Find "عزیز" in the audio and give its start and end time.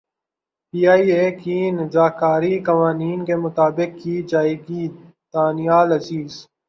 5.97-6.31